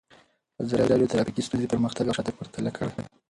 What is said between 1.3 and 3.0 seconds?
ستونزې پرمختګ او شاتګ پرتله کړی.